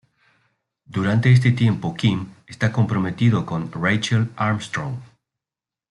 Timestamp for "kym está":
1.95-2.71